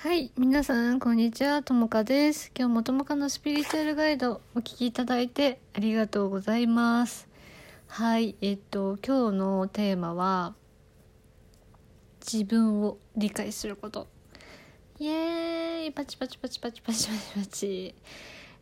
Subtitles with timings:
[0.00, 1.60] はい、皆さん、こんにちは。
[1.64, 2.52] ともかです。
[2.56, 7.26] 今日もともかのスピリチュアルガイドお聞きいただいてありがとうございます。
[7.88, 10.54] はい、えっと、今日のテーマは、
[12.20, 14.06] 自分を理解すること。
[15.00, 17.94] イエーイパチパチパチパチパチパチパチ。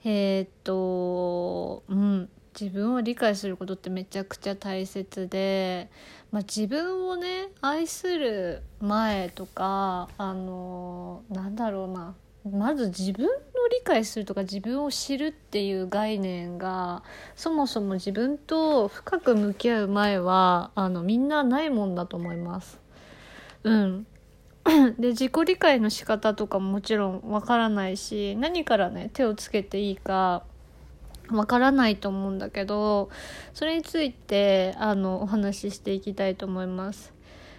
[0.07, 2.31] えっと、うん。
[2.59, 5.91] 自分を理解することってめちゃくちゃ大切で、
[6.33, 12.15] まあ、自分をね愛する前とかあのなんだろうな
[12.51, 13.29] まず自分を
[13.71, 17.03] 理解するとか自分を知るっていう概念が
[17.35, 22.81] そもそも自分と深く向き合う前はあのみんなないもんだと思います。
[23.65, 24.07] うん
[24.99, 30.43] で自己理解の仕方とかももちろんわからないし何からね手をつけていいか
[31.31, 33.11] わからないと思うんだけど
[33.55, 37.15] それについてあのお話ししていきたいと思います。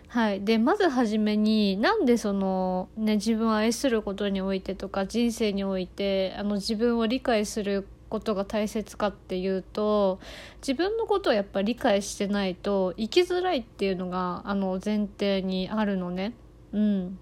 [0.09, 10.19] はい、でまずはじめになんでその、ね、自分を愛することにおいてとか人生においてあの自分を理解することが大切かっていうと
[10.61, 16.33] 自分のことをやっぱり理解してないと生きづらいっていうのがあの前提にあるのね。
[16.71, 17.19] うん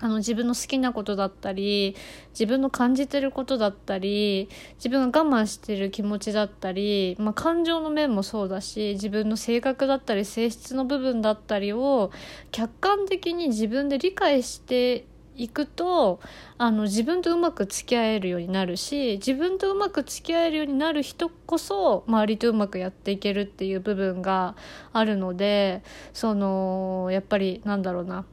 [0.00, 1.96] あの自分の好きなことだったり
[2.30, 12.10] 自分の感じてることだったり自分が我慢してる気持ちだったり、まあ、感情の面もそうだし自分の性格だったり性質の部分だったりを
[12.50, 15.06] 客観的に自分で理解して
[15.36, 16.20] いくと
[16.58, 24.54] あの自分とうまく付き合えるようになるし自分とうまく付き合えるようになる人こそ周りとうまくやっていけるっていう部分が
[24.92, 28.24] あるのでそのやっぱりなんだろうな。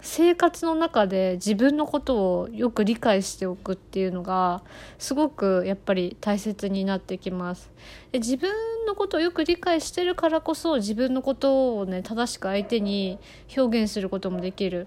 [0.00, 4.62] 生活の中で自分のことをよく理解しておくっていうのが
[4.98, 7.70] すごくやっぱり大切になってきます。
[8.12, 8.52] で自分
[8.86, 13.18] のことをよく理解してるからこそ自分のことをね正しく相手に
[13.56, 14.86] 表現することもできる。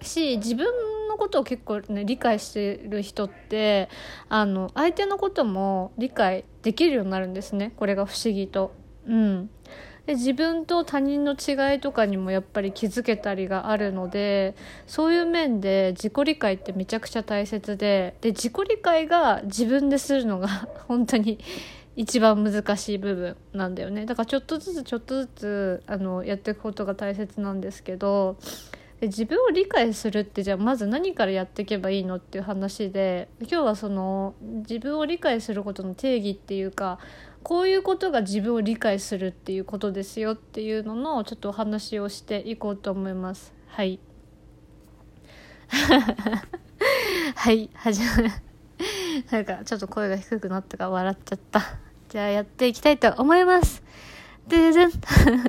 [0.00, 0.66] し自分
[1.08, 3.88] のことを結構ね理解してる人って
[4.28, 7.72] あの相手のことも理解できるようになるんですね。
[7.76, 8.72] これが不思議と。
[9.06, 9.50] うん。
[10.06, 14.54] で自分と他人の違いとかにもやっぱり気づけたりがあるので
[14.86, 20.48] そういう面で自己理解ってめちゃくちゃ大切でで自己理解が自分でするのが
[20.88, 21.38] 本当に
[21.96, 24.04] 一番難しい部分なんだよね。
[24.04, 28.36] だからちょっとずつちょっとずつあのやっていくことが大切なんですけど
[29.00, 36.98] で自分を理解するってじゃあまず何からやっていけばいいのっていう話で今日はその自分を理解することの定義っていうか
[37.44, 43.52] こういうことが自分を理解するっていうことですよっていうののちょっとお話をしていこうと思います。
[43.68, 44.00] はい。
[47.36, 48.30] はい、始まる。
[49.30, 51.60] なんかちょっと声が低くなったから笑っちゃった。
[52.08, 53.82] じゃあやっていきたいと思います。
[54.48, 54.90] ででん。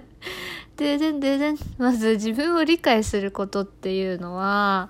[0.76, 1.58] ででんででん。
[1.78, 4.90] まず自分を理解することっていうのは、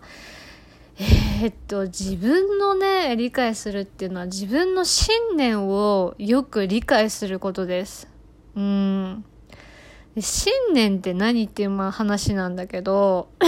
[0.98, 8.08] えー、っと自分のね理解するっていうのは自分の信念をよく理解することです。
[8.56, 9.26] うん
[10.18, 13.28] 信念って何っていうまあ話なんだけど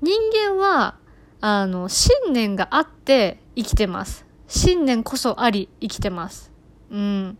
[0.00, 0.96] 人間は
[1.40, 4.24] あの信念があって生きてます。
[4.46, 6.52] 信念こそあり生きてます。
[6.90, 7.38] うん。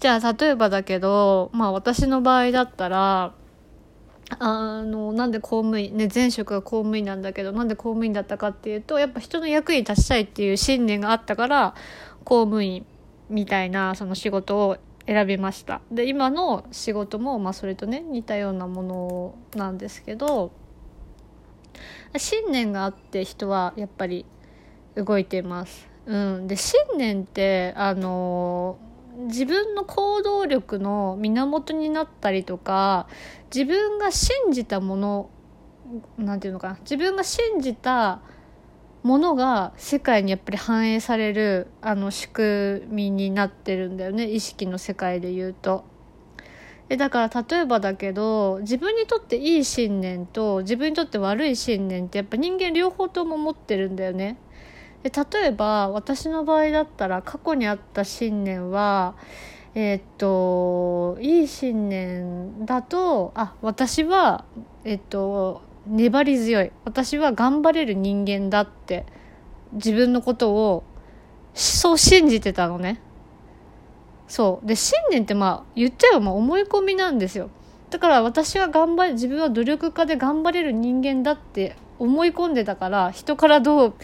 [0.00, 3.32] じゃあ例えばだけどまあ私の場合だったら
[4.38, 11.74] あのなんで公務員ね前職が公務員なんだけどなんで公務員だったかっていうとやっぱ人の役に立ちたいっていう信念があったから
[12.24, 12.84] 公務員
[13.30, 20.50] みたいなその仕事を選びましたで今の仕事も、まあ、それとね似たようなものなんですけど
[22.16, 24.24] 信念があって人はやっぱり
[24.96, 25.88] 動いています。
[26.06, 28.78] うん、で信念ってあの
[29.16, 33.08] 自分の行動力の源になったりとか
[33.54, 35.30] 自分が信じたもの
[36.18, 38.20] なんていうのかな自分が信じた
[39.02, 45.84] ものが世界にやっぱり反映されるあの仕組みになってるんだよね意識の世界で言うと。
[46.88, 54.38] でだから例えばだけど自分にとっていい信念と自分にとって悪い信念ってやっぱ人間両方とも持ってるんだよね。
[55.06, 59.14] で例えば私の場合だったら過去にあった信念は
[59.76, 64.44] えーっといい信念だとあ私は
[64.84, 66.72] えっと粘り強い。
[66.84, 69.06] 私は頑張れる人間だって
[69.74, 70.82] 自分のことを
[71.54, 73.00] そう信じてたのね。
[74.26, 74.66] そう。
[74.66, 77.50] で信念ってまあ言っちゃえばまあ思い込みなんですよ。
[77.90, 83.94] だから私は頑張自分は努力家で頑張れる人間だって思い込んでたから人からどう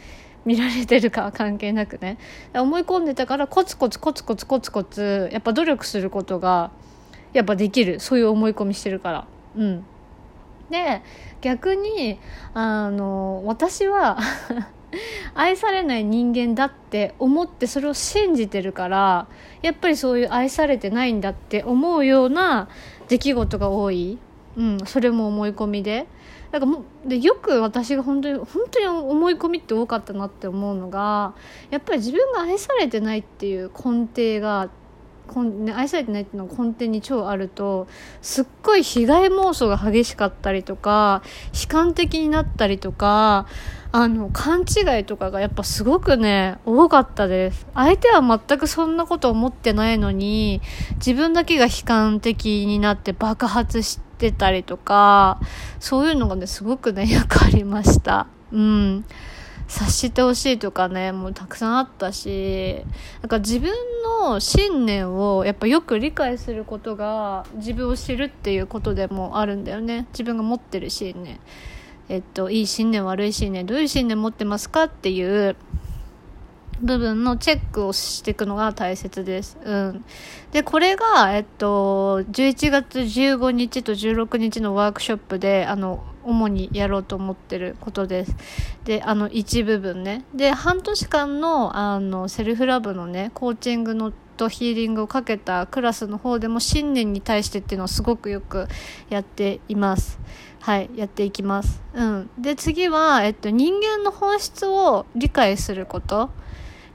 [0.45, 2.19] 見られてるかは関係なくね。
[2.55, 6.71] 思い込んでたからコツコツコツコツコツコツやっぱ努力することが
[7.33, 8.01] やっぱできる。
[8.01, 9.27] そういう思い込みしてるから。
[9.57, 9.85] うん。
[10.71, 11.03] で
[11.43, 12.19] 逆に
[12.55, 14.19] あの私は
[15.35, 19.27] 愛されない人間だって思ってそれを信じてるから
[19.63, 22.69] やっぱりそういう愛されてないんだって思うような
[23.09, 24.19] 出来事が多い、
[24.57, 26.07] うん、それも思い込みで。
[26.53, 31.35] なんかもでよく私が本当に本当に思い込みって多かったなって思うのが
[31.71, 34.69] やっぱり自分が愛されてないっていう根底が
[35.35, 37.87] ね、愛されてないっていうのが根底に超あると
[38.21, 41.23] すっごい被害妄想が激しかったりとか
[41.55, 43.47] 悲観的になったりとか
[43.93, 47.67] あの勘違いとかがやっぱすごくね多かったです。
[47.75, 50.61] 相手は全くそんなこと思ってないのに
[50.97, 55.41] 自分だけが悲観的になって爆発してたりとか
[55.81, 58.29] そういうのがねすごくねよくありました。
[58.53, 59.05] うん。
[59.69, 62.85] 察してほしいとかねもうたくさんあったし
[63.23, 63.73] なんか自分
[64.21, 70.07] の信念をやっぱよく理解することが自分を知るっていうことでもあるんだよね。
[70.13, 71.41] 自分が持ってる信念。
[72.11, 75.57] えっといい信念悪い信念どういう信念持ってますかっていう
[76.83, 79.57] 部分のチェックをしていくのが大切です。
[79.65, 80.05] うん。
[80.51, 88.37] で、これが、えっと、11月15日と16日のワークショップで、あの、主にやろうと思ってることです。
[88.85, 90.25] で、あの、一部分ね。
[90.35, 98.67] で、半年間の、あの、セルフラブのね、コーチングのとヒーリングをかけたクラスの方でも信念に対してっていうのをすごくよく
[99.09, 100.19] やっています。
[100.61, 101.83] はい、やっていきます。
[101.93, 102.31] うん。
[102.39, 106.31] で、次は、えっと、人間の本質を理解すること。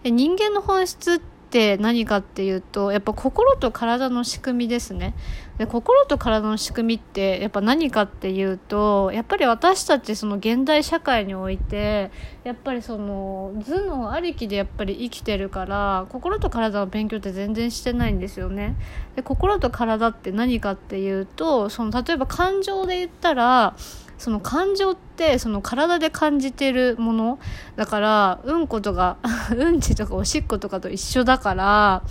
[0.07, 5.13] で人間の本質って何かっていうとやっぱ心と体の仕組みですね。
[5.57, 12.09] で心と体の仕組みってやっぱ何かっていうとやっぱり私たちその現代社会において
[12.45, 18.75] やっぱりその頭脳ありきでやっぱり生きてるから心と体の勉強って全然してないんですよね。
[19.17, 23.75] で心と体って何かっていうとその例えば感情で言ったら
[24.17, 27.39] その感情ってその体で感じてるもの
[27.75, 29.17] だからうんことか
[29.55, 32.01] うんちとかおしっことかと一緒だから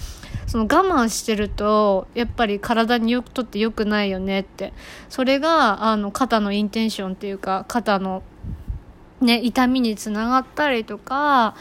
[0.47, 4.73] その我慢してるとやっぱり体によくとって良くないよねって。
[5.09, 8.23] それがあの肩のインテンションっていうか肩の
[9.21, 11.55] ね、痛みにつながったりとか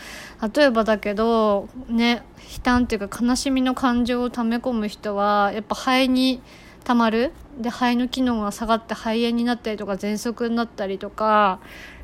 [0.54, 2.22] 例えばだけどね
[2.54, 6.42] 悲嘆っていうか悲しみの感情を溜め込む人はやっぱ肺に
[6.84, 11.60] 溜まるで肺の機能が下がって肺炎になったりとか喘息になったりとか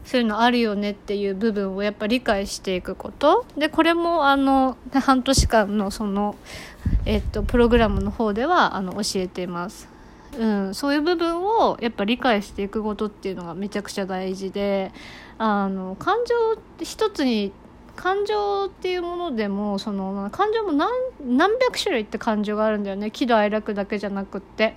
[0.06, 3.46] そういうのあるよねっていう部分をやっぱ理解していくこと。
[3.58, 6.36] でこれもあの半年間のその、
[7.06, 9.90] えっと、プログラムの方ではあの教えています。
[10.38, 14.94] うん、そういう部分をやっぱ理解していくことっていうのがめちゃくちゃ大事で
[15.38, 17.52] あの感情一つに
[17.98, 20.90] 感情っていうものでもその感情も何
[21.22, 23.12] 何百種類って感情があるんだよね。
[23.12, 24.76] 喜怒哀楽だけじゃなくって。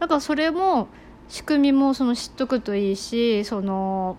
[0.00, 0.88] だからそれも
[1.28, 4.16] 仕組みもその知っとくといいしその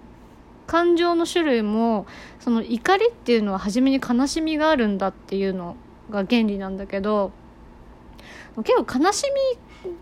[0.66, 2.06] 感情の種類も
[2.40, 5.78] その怒りっていうのは初めに悲しみがあるんだっていうの
[6.10, 7.32] が原理なんだけど
[8.58, 9.24] 結構悲し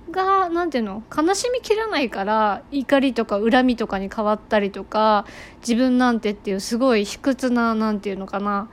[0.09, 1.03] みが何ていうの？
[1.15, 5.25] 悲しみきらないから怒りとか恨みとかに変わったりとか
[5.59, 8.69] 自分なんてっていうすごい卑屈な何ていうのかな。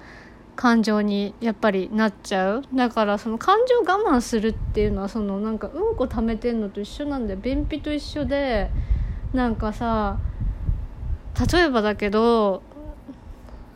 [0.55, 2.63] 感情にやっぱりなっちゃう。
[2.75, 7.41] だからその感情我慢するっていうのはそのなんかうんこ溜めてんのと一緒なんだよ。
[7.43, 8.71] 便秘と一緒で
[9.33, 10.19] なんかさ
[11.53, 12.63] 例えばだけど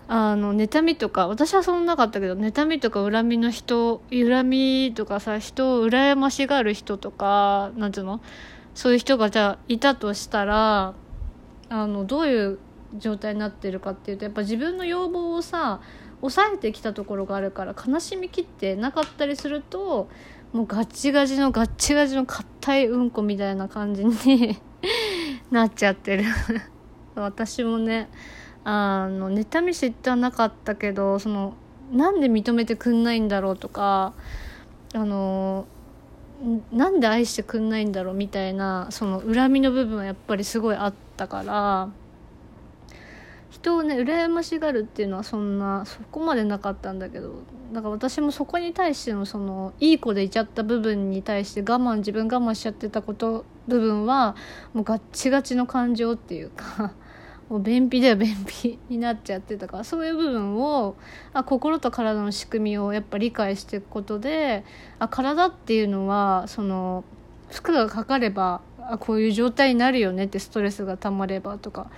[0.09, 8.21] あの妬みとか私はそんななかったけど妬みとか恨みの人恨みとかさ人を羨ましがる人とかなんていうの？
[8.75, 10.95] そういう人がじゃあいたとしたら
[11.71, 12.59] あのどういう
[12.99, 15.81] 状態になってるかっていうとやっぱ自分の要望をさ
[16.21, 20.09] 抑えてきたところがあるから悲しみきってなかったりすると
[20.53, 24.59] もうガチガチのガチガチの硬いうんこみたいな感じに
[25.51, 26.25] なっちゃってる。
[27.15, 28.09] 私もね
[28.65, 31.55] あの妬み知ってはなかったけどその
[31.93, 34.13] なんで認めてくんないんだろうとか
[34.95, 35.67] あの
[36.73, 41.89] なんで愛してくんないんだろうみたいなその恨みの部分はやっぱりすごいあったから
[43.51, 54.37] 人をね羨ましがるっていうのはそんなそこまでなかったんだけどだから私もそこに対してのそのいい子でいちゃった部分に対して我慢自分我慢しちゃってたこと部分は
[54.73, 56.93] もうガッチガチの感情っていうか
[57.49, 60.97] もう便秘では便秘になっちゃってたからそういう部分を
[61.33, 64.65] あ心と体の仕組みをやっぱ理解していくことで
[64.99, 67.05] あ体っていうのはその
[67.51, 71.91] 負荷がかかればあこういう状態になるよねってストレスがたまればとか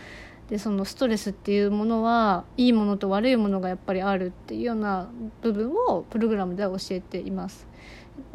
[0.48, 5.10] でそのストレスっていうものはいいものと悪いものがやっぱりあるっていうような
[5.42, 7.66] 部分をプログラムでは教えています。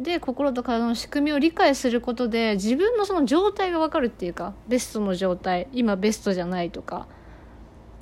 [0.00, 7.06] で心と体の仕組みを理解することで自分のその状態が分かるっていうかベストの状態今ベストじゃないとか。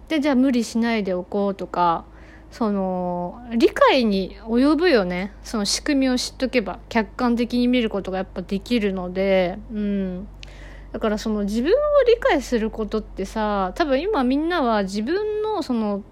[0.08, 2.04] でじゃあ無理しないでおこうとか
[2.50, 5.32] その理解に及ぶよね。
[5.42, 10.28] その仕組みを知っとけば客観的に見ることがやっぱできるのでうん。
[10.92, 11.74] だからその自分を
[12.06, 16.02] 理解することってさ多分今みんなは自分のその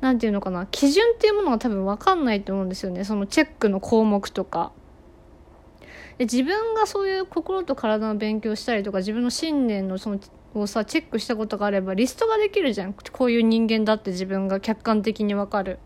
[0.00, 3.04] 何て言うのかな基準っていうものが多分分かんないと思うんですよね。
[3.04, 4.72] そのチェックの項目とか。
[6.18, 10.18] で自分がそういう心と体の勉強したりとか自分の信念のその
[10.54, 12.94] をさチェックしたことがあればリストができるじゃん。
[12.94, 15.78] こういう人間だって自分が客観的に分かる。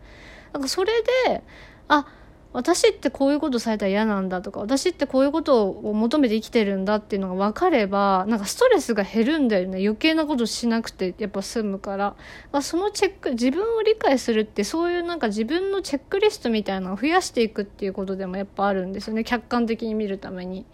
[0.53, 0.93] なんかそれ
[1.25, 1.43] で
[1.87, 2.07] あ
[2.53, 9.79] 私ってこういうことされたら嫌なんだとか私ってこういうことを求めて生きてるんだっていうのが分かればなんかストレスが減るんだよね。
[9.79, 12.15] 余計なことしなくてやっぱ済むから、
[12.51, 19.23] まあ、そのチェック自分を理解するってそういうなんか自分のチェックリストみたいなのを増やしていくっていうことでもやっぱあるんですよね。
[19.23, 20.65] 客観的に見るために。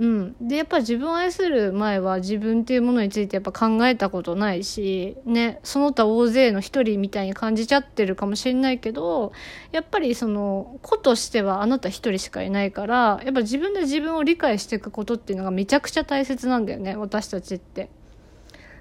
[0.00, 9.32] うん、でやっぱ自分を愛する前は自分っていうものについてやっぱ考えたことないし、ね、その他大勢の一人みたいに感じちゃってるかもしれないけど
[9.70, 17.88] やっぱりその子としてはあなた一人しかいないからやっぱ自分で自分を理解していくことっていうのがめちゃくちゃ大切なんだよね私たちって。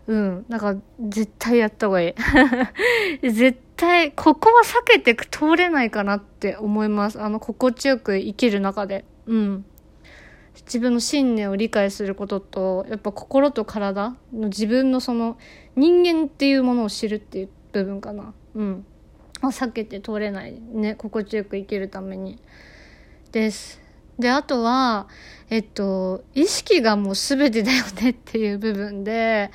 [0.08, 0.46] うん。
[0.50, 2.14] なんか、絶対やった方がいい。
[3.32, 7.22] 絶対、ここは避けて通れないかなって思います。
[7.22, 9.06] あの、心地よく生きる中で。
[9.28, 9.66] うん。
[10.62, 15.38] 自分の信念を理解することとやっぱ心と体の自分のその
[15.76, 18.34] 人間っていうものを知るっていう部分かな。
[18.56, 18.86] うん。
[19.42, 22.40] 避けて通れないね心地よく生きるために。
[23.32, 23.82] です。
[24.20, 25.08] であとは
[25.50, 29.52] えっと意識がもう全てだよねっていう部分で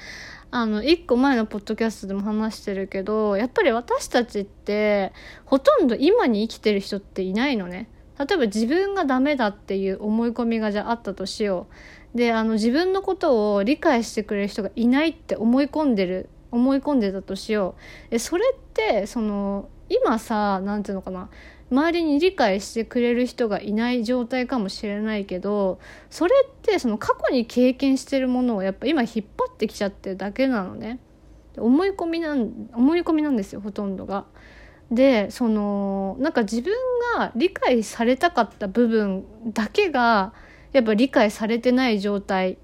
[0.50, 5.12] あの1個前のポッドキャストでも話してるけどやっぱり私たちって
[5.45, 7.88] ほとんど今に生きてる人っていないのね。
[8.18, 11.66] 例えば自分がダメだっていう思い込みがじゃああったとしよ
[12.14, 12.16] う。
[12.16, 17.75] であの自分のことを理解してくれる人がいないって思い込んでる思い込んでたとしよ
[18.08, 18.10] う。
[18.10, 21.28] でそれってその今さ何ていうのかな。
[21.70, 30.98] 周りに理解してくれる人がいない状態かもしれないけどそれってその過去に経験してるものをやっぱ今引っ張ってきちゃってるだけなのね。
[31.58, 34.26] 思い込みなん思い込みなんですよほとんどが。
[34.90, 36.73] でそのなんか自分
[37.16, 40.33] が理解されたかった部分だけが
[40.73, 42.59] やっぱ理解されてない状態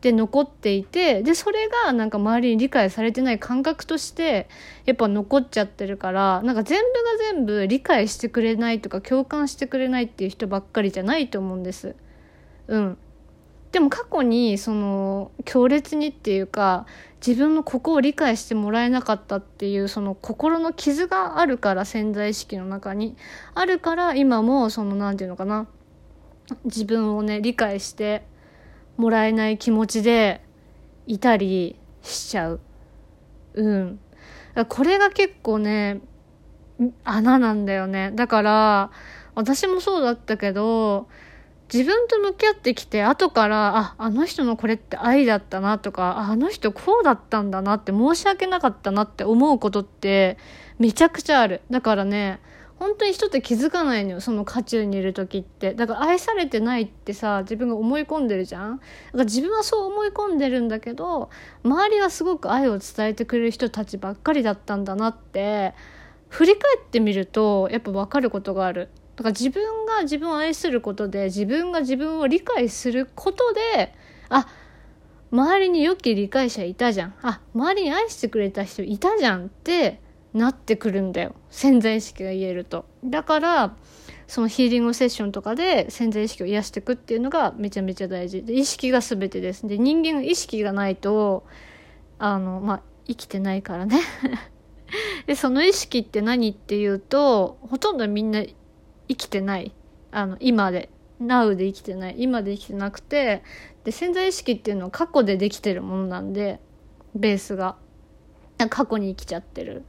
[0.00, 4.48] で残っていてでそれがなんか周りに理解されてない感覚として
[4.84, 11.94] やっぱ残っちゃってるからなんか全部が全部理解してくれないとか共感してくれないっていう人ばっかりじゃないと思うんです。
[12.68, 12.98] うん、
[13.72, 16.86] でも過去にその強烈にっていうか
[17.26, 23.16] 自分のここを理解してもらえなかったっていうその心の傷があるから潜在意識の中に
[23.54, 25.66] あるから今もその何て言うのかな
[26.64, 28.24] 自分をね理解して
[28.96, 30.42] もらえない気持ちで
[31.06, 32.60] いたりしちゃう。
[33.54, 34.00] うん。
[34.68, 36.00] これが結構ね
[37.04, 38.12] 穴なんだよね。
[38.14, 38.90] だから
[39.34, 41.08] 私もそうだったけど
[41.72, 50.38] 自分と向き合ってきて後からああの人のこれって愛だったなとかあの人こうだったんだなって申し訳なかったなって思うことって
[50.78, 51.62] めちゃくちゃある。
[51.70, 52.40] だからね
[52.78, 55.74] 本当に人って気づかないのよその渦中にいる時って。
[55.74, 58.76] だから愛されてないってさ自分が思い込んでるじゃん？
[58.76, 61.30] だから自分はそう思い込んでるんだけど
[61.64, 65.74] 周りはすごく愛を伝えてくれる人たちばっかりだったんだなって
[66.28, 68.88] 振り返ってみるとやっぱ分かることがある。
[69.16, 73.94] だから自分が自分を愛することで自分が自分を理解することで
[74.28, 74.46] あ
[75.32, 77.14] 周りに良き理解者いたじゃん。
[77.22, 80.00] あ周りに愛してくれた人いたじゃんって
[80.32, 81.34] なってくるんだよ。
[81.50, 82.84] 潜在意識が言えると。
[83.04, 83.76] だから
[84.28, 88.44] そのヒーリングセッションとかで潜在意識を癒していくっていうのがめちゃめちゃ大事。
[88.44, 89.66] で意識が全てです。
[89.66, 91.44] で人間の意識がないと
[92.18, 94.00] あのまあ生きてないからね。
[95.26, 98.44] でその意識って何っていうとほとんどみんな
[99.08, 99.72] 生きてない。
[100.10, 100.90] あの今で。
[101.20, 102.16] Now で生きてない。
[102.18, 103.42] 今で生きてなくて。
[103.84, 106.60] で潜在意識っていうのは過去でできてるものなんで。
[107.14, 107.76] ベースが。
[108.70, 109.84] 過去に生きちゃってる。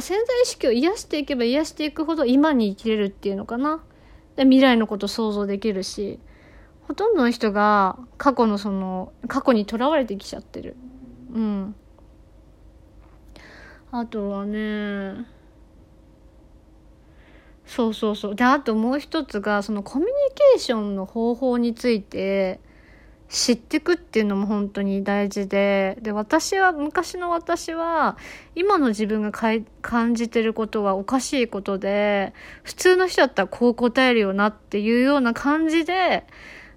[0.00, 3.82] 潜在意識を癒していけば癒していくほど今に生きれるっていうのかな。
[4.36, 6.18] で未来のこと想像できるし。
[6.86, 10.76] ほとんどの人が過去のその過去にとらわれてきちゃってる。
[11.32, 11.74] うん。
[13.90, 15.26] あとはね
[17.66, 18.34] そうそうそう。
[18.34, 22.60] であともう一つがそのコミュニケーションの方法について
[23.28, 28.16] 知ってくっていうのも本当に大事で、で、私は、昔の私は、
[28.54, 36.24] 今の自分がかい感じてることはおかしいことで、普通の人だったらこう答えるよなっていうような感じで、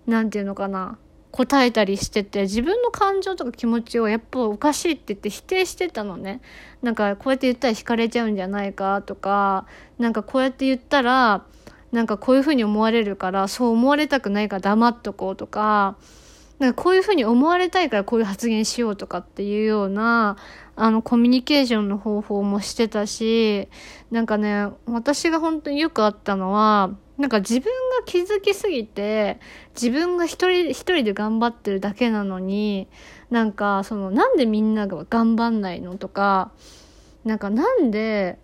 [0.08, 0.98] なんていうのかな、
[1.38, 6.42] 答えたりしてて、自分の感情とか気持ちをやっぱおかしいって言って否定してたのね。
[6.82, 9.68] なんか、こうやって言ったら惹かれちゃうんじゃないかとか、
[10.00, 11.44] なんかこうやって言ったら、
[11.92, 15.96] なんかこういうふうに思われるから、そう思われたくないから黙っとこうとか、
[16.58, 20.38] なんかこういうふうに思われたいからこういう発言しようとかっていうような、
[20.76, 23.68] あの、コミュニケーションの方法もしてたし、
[24.10, 27.64] なんかね、私が本当によくあったのは、なんか自分
[28.00, 29.40] が気づきすぎて、
[29.74, 32.88] 自分が一人、一人で頑張ってるだけなのに、
[33.32, 36.52] なんか、その、なんでみんなが頑張んないのとか、
[37.26, 38.38] なんかなんで、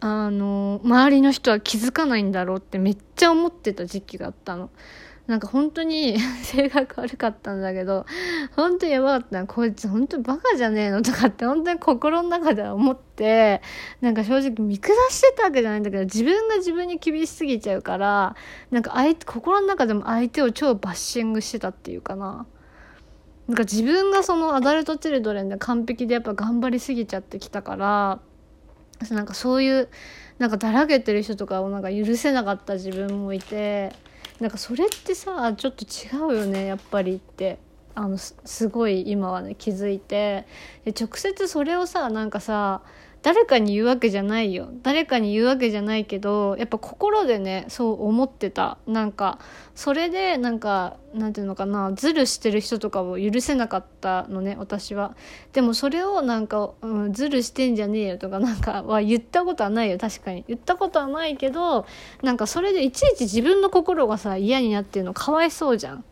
[0.00, 4.68] あの、周りの人は気づかないんだろうってめっちゃ思ってた時期があったの。
[5.26, 8.04] なんか本当に 性格悪かったんだけど、
[8.56, 9.46] 本当にやばかったな。
[9.46, 13.62] こいつ本当にバカじゃねえのとかって本当に心の中では思って、
[14.02, 18.36] なんか正直見下してたわけじゃないんだけど、自分が自分に厳しすぎちゃうから、
[18.70, 22.46] なんか相手、心の中でも相手を超バッシングしてたっていうかな。
[23.48, 28.20] なんか自分がそのアダルトチルドレンで完璧でやっぱ頑張りすぎちゃってきたから、
[29.10, 29.88] なんかそういう、
[30.38, 33.92] なんかだらけてる人とかをなんか許せなかった自分もいて、
[34.40, 37.58] なんかそれってさちょっと違うよねやっぱりって。
[37.96, 40.46] あのすごい今はね気づいて。
[40.84, 42.82] で直接それをさなんかさ
[43.24, 44.68] 誰かに言うわけじゃないよ。
[44.82, 48.76] 誰かに言うわけじゃないけどやっぱ心でねそう思ってた。
[48.86, 49.38] なんか
[49.74, 55.16] それでなんかなんていうのかなズルしてる人とかを許せなかったのね私は。
[55.54, 60.44] でもそれをなんか、うん、ズルしてんじゃねえよとかなんかは言ったことはないよ確かに。
[60.46, 61.86] 言ったことはないけど
[62.22, 66.00] なんかそれでいちいち自分の心がさ嫌になってるのかわいそうじゃん。
[66.00, 66.02] っ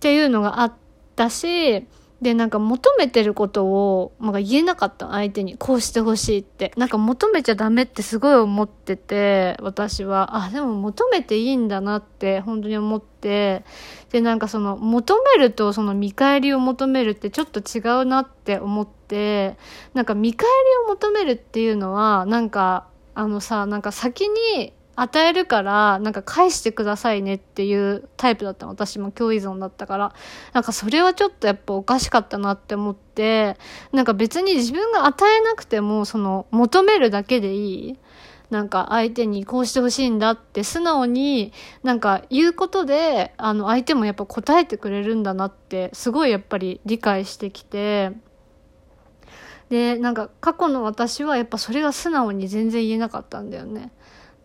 [0.00, 0.72] ていうのがあっ
[1.16, 1.86] たし
[2.20, 6.72] で、なんか求めてることを、まあ、言えなかった相手に、こうしてほしいって。
[6.76, 13.64] なんか求めちゃダメってすごい思ってて、私は、あ、でも求めていいんだなって本当に思って、
[14.10, 19.56] で、なんかその、求めるとその見返りを求めるってちょっと違うなって思って、
[19.94, 28.72] なんか見返りを求めるっていうのは、なんか、あのさ、なんか先に与えるから、なんか返してくださいねっていうタイプだったの。
[28.72, 30.14] 私も共依存だったから。
[30.52, 33.56] なんかそれはちょっとやっぱおかしかったなって思って、
[33.92, 37.98] なんか別に自分が与えなくても、その求めるだけでいい。
[38.50, 48.12] なんか相手にこうしてほしいんだって素直になんか言うことで、あの相手もやっぱ答えてくれるんだなってすごいやっぱり理解してきて、
[49.68, 53.92] で、なんか過去の私はやっぱそれが素直に全然言えなかったんだよね。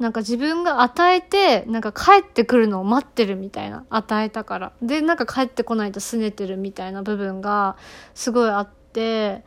[0.04, 3.86] なんか自分が与えて、なんか帰ってくるのを待ってるみたいな。
[3.89, 4.74] 与えたから。
[4.82, 7.78] で、なんか帰ってこないと拗ねてるみたいな部分が
[8.13, 9.46] すごいあって、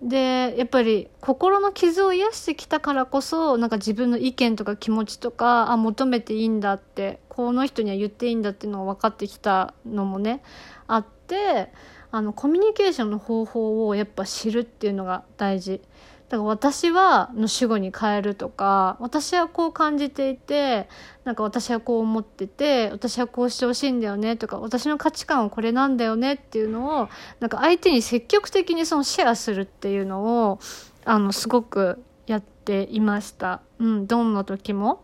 [0.00, 10.42] で、やっぱり心の傷を癒してきたからこそ、なんか自分の意見とか気持ちとか、あ、求めていいんだって、この人には言っていいんだっていうのが分かってきたのもね、
[10.86, 11.70] あって、
[12.10, 15.82] あの、コミュニケーションの方法をやっぱ知るっていうのが大事。
[16.30, 20.88] だから私はの主語に変えるとか私はこう感じていて
[21.24, 27.08] なんか私はこう思ってて私はこうしてほしいんだよねとか私の価値観はこれなんだよねっていうのを
[27.40, 30.60] なんか相手に積極的にそのシェアするっていうのを
[31.04, 33.60] あのすごくやっていました。
[33.80, 35.02] うん、どんな時も。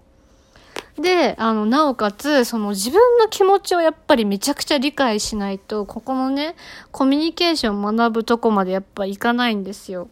[0.98, 6.54] で、あの、なおかつ、その自分の気持ちをやっぱりめちゃくちゃ理解しないと、ここのね、
[6.90, 10.08] コミュニケーションを学ぶとこまでやっぱいかないんですよ。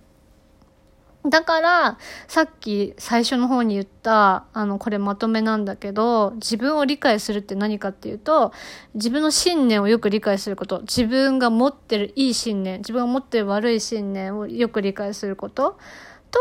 [1.27, 8.53] だから、さっき最初の方に言った、あの、これまとめなんだけど、自分を理解するって何かっていうと、
[8.95, 15.79] 自分の信念をよく理解すること、自分が持ってるいい信念、自分が持ってる悪い信念をよく理解すること、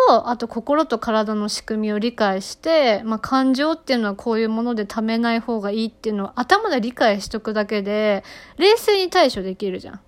[0.08, 8.24] と、あと心と体の仕組みを理解して、まあ、感情っていうのはこういうものでためない方がいいっていうのを頭で理解しとくだけで、
[8.58, 10.02] 冷静に対処できるじゃん。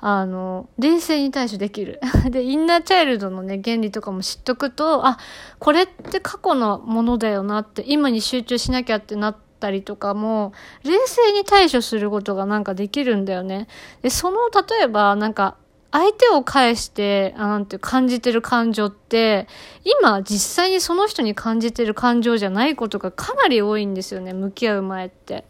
[0.00, 2.00] あの、冷静に対処できる。
[2.30, 5.18] で、インナーチャイルドのね、原理とかも知っとくと、あ、
[5.58, 10.52] これって過去のものだよなって、今に集中しなきゃってなったりとかも、
[10.84, 13.66] 冷静に対処することがなんかできるんだよね。
[14.02, 15.56] で、その、例えば、なんか、
[15.90, 19.48] 相手を介して、あなんて感じてる感情って、
[19.84, 25.46] 今実際にその人に感じてる感情じゃないことがかなり多いんですよね、向き合う前って。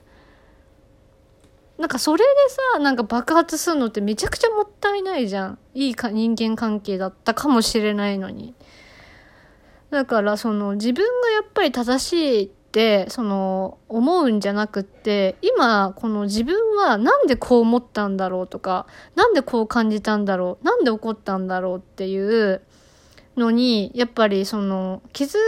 [1.79, 2.25] なんかそれで
[2.75, 5.59] さ、なんか爆発するのってめちゃくちゃもったいないじゃん。
[5.75, 8.55] いいか人間関係だったかもしれないのに。
[9.91, 22.61] だからその自分がやっぱり正しいってその思うんじゃなくって今この自分はなんでこう思ったんだろうとかなんでこう感じたんだろうなんで怒ったんだろうっていう
[23.39, 25.39] のにやっぱりその気づ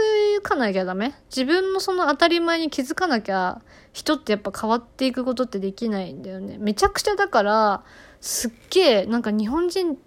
[0.41, 1.13] かなきゃダメ？
[1.29, 3.61] 自分のその当たり前に気づかなきゃ
[3.93, 6.57] 人ってやっぱ変わっていくことってできないんだよね。
[6.59, 7.83] めちゃくちゃだから
[8.19, 9.97] すっげえなんか日本人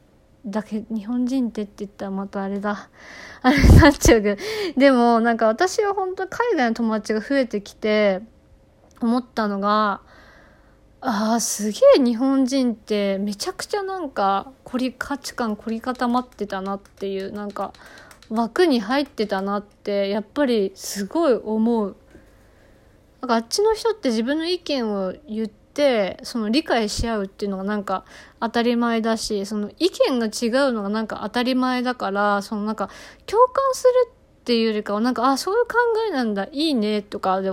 [0.47, 2.89] だけ日本人ってって言ったらまたあれだ。
[3.43, 4.43] あれになっちゃうけど。
[4.77, 8.23] でもなんか私は本当海外の友達が増えてきて
[9.01, 10.01] 思ったのが
[11.07, 17.75] ああすげえ日本人ってめちゃくちゃなんか凝り価値観凝り固まってたなっていうなんか
[18.31, 21.35] 枠に入ってたなってやっぱりすごい。
[21.35, 21.95] 思う。
[23.21, 28.07] なんかあっちの人って自分の意見を言ってその理解し合うっていうのがなんか
[28.41, 32.89] 当たり前だしその意見が違うのがなんか当たり前だからそのなんか
[33.27, 35.75] 共感するっていうよりかはなんかあそういう考
[36.09, 36.49] えなんだ。
[36.51, 37.53] いいねとかで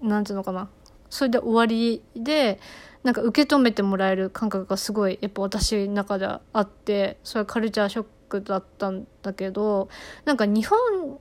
[0.00, 0.68] なんていうのかな。
[1.12, 2.58] それで終わりで
[3.02, 9.90] なんか受け止めてもらえる感覚がすごいやっぱ私の中であってそれはカルチャーショックだったんだけど
[10.24, 11.18] なんか日本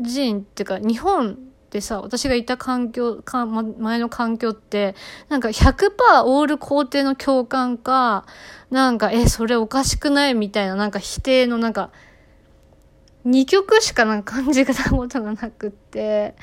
[0.00, 4.94] 人っていうか日本でさ私がいた環境か前の環境って
[5.28, 8.24] なんか100%オール肯定の共感か
[8.70, 10.34] なんかえそれおかしくない？
[10.34, 11.90] みたいななんか否定のなんか
[13.26, 16.34] 2曲しかなんか感じたことがなくって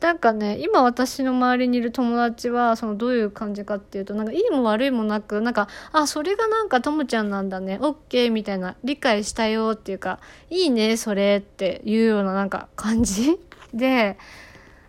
[0.00, 13.38] なんかね今私の周りにいる友達はそのどういう感じかっていうとなんかいいも悪いもなくなんかあそれがなんかともちゃんなんだねオッケーみたいな理解したよっていうかいいねそれっていうようななんか感じ
[13.72, 14.18] で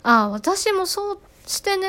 [0.04, 1.88] あ私もそうしてね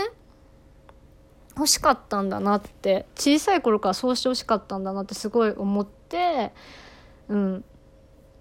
[1.57, 6.53] 欲しかったんだなって小さい頃からそうして欲しかったんだなってすごい思って
[7.29, 7.65] うん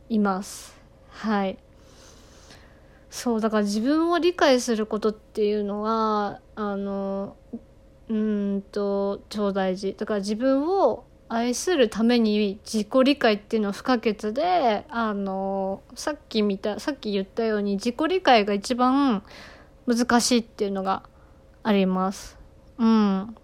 [0.09, 0.77] います。
[1.09, 1.57] はい。
[3.17, 7.35] そうだから自分を理解することっていうのはあの
[8.09, 19.23] うんと超大事だから自分を愛するために自己理解っていうのは不可欠であのさっき見たさっき言ったように自己理解が一番
[19.87, 21.01] 難しいっていうのが
[21.63, 22.37] あります。
[22.77, 23.35] うん。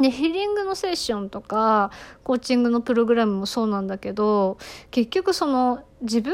[0.00, 1.90] で、ヒーリングのセッションとか、
[2.22, 4.58] コーチングのプログラムもそうなんだけど、
[4.90, 6.32] 結局その自分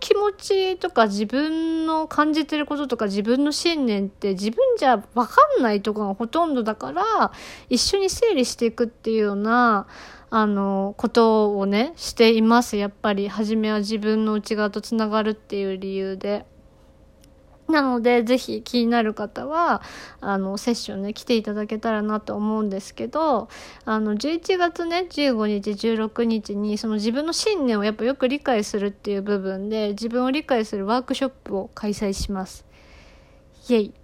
[0.00, 7.32] 気持ちとか自分の感じてることとか自分の信念って自分じゃ分かんないとこがほとんどだから、
[7.68, 9.86] 一緒に整理していくっていうような、
[10.30, 12.76] あの、ことをね、しています。
[12.76, 16.44] やっぱり、初めは自分の内側とつながるっていう理由で。
[17.68, 19.82] なので、ぜひ気になる方は、
[20.20, 23.48] あの、セッションね、来ていただけたらなと思うんですけど、
[23.84, 32.66] あの、11月ね、15日、16日に、その自分の信念をやっぱよく理解するっていう部分で、自分を理解するワークショップを開催します。
[33.68, 33.94] イェイ。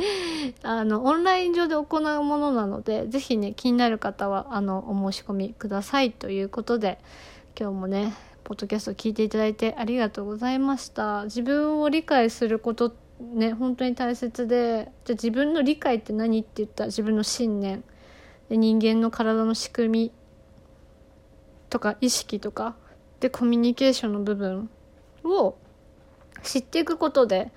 [0.62, 6.98] あの、オンライン上で行うものなので、ぜひね、気になる方は、あの、お申し込みくださいということで、
[7.58, 8.14] 今日もね、
[8.50, 17.84] ポッドキャスト聞いていただいてありがとうございました自分を理解することね本当に大切でじゃ自分の理解って何って言ったら自分の信念
[18.48, 20.12] で人間の体の仕組み
[21.68, 22.74] とか意識とか
[23.20, 24.68] でコミュニケーションの部分
[25.22, 25.54] を
[26.42, 27.52] 知っていくことで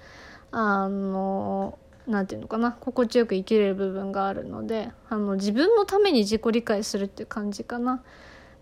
[0.52, 8.04] あの何て言うのかな心地よく生きれる部分があるのであの自分のために自己理解するっていう感じかな。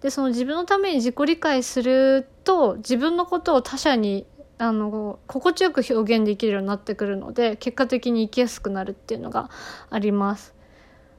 [0.01, 4.25] でその自分のために自己理解すると自分のことを他者に
[4.57, 9.49] あの心地よく表現できるようになってくるので結果的に生きやすくなるっていうのが
[9.89, 10.53] あります。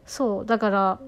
[0.04, 1.00] そうだから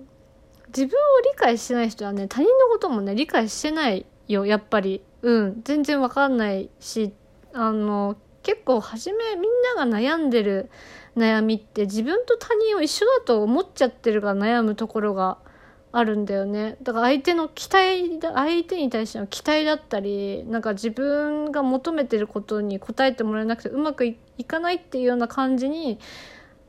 [0.68, 5.02] 自分を理解してない人はね他人のこともね理解してないよやっぱり。
[5.22, 7.12] うん全然わかんないし
[7.54, 10.70] あの結構初めみんなが悩んでる
[11.16, 15.38] 悩みって自分と他人を一緒だと思っちゃってるから悩むところが
[15.96, 16.76] あるんだよね。
[16.82, 26.00] だから相手の期待相手に対しての期待だったりなんか自分が求めてることに応えてもらえなくてうまくいかないっていうような感じに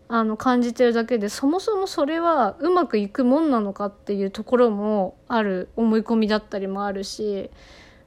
[0.09, 7.49] あの感じてるだけでそもそもそれはうまくいくもんなのかっていうところもある思い込みだったりもあるし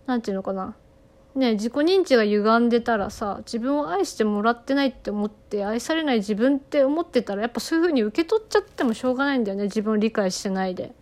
[0.06, 0.76] 何て言うのかな。
[1.34, 9.64] ね自己認知が歪んでたらさ自分を愛してもらってないって思って愛されない自分って思ってたらやっぱそういう風に受け取っちゃってもしょうがないんだよね。
[9.64, 10.94] 自分を理解してないで。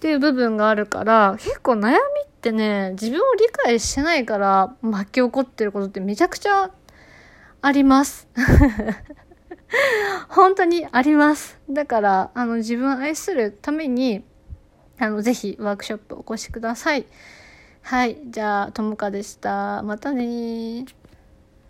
[0.00, 1.98] っていう部分があるから、結構悩みっ
[2.40, 6.70] てね、自分を理解してないから巻き起こってることってめちゃくちゃ
[7.60, 8.26] あります。
[10.30, 11.58] 本当にあります。
[11.68, 14.24] だから、あの、自分を愛するために、
[14.98, 17.04] あの、ぜひワークショップお越しください。
[17.82, 18.16] はい。
[18.24, 19.82] じゃあ、ともかでした。
[19.82, 20.86] またね